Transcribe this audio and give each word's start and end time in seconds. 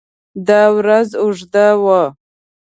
دا 0.47 0.61
ورځ 0.77 1.09
اوږده 1.21 1.67
وه. 1.83 2.03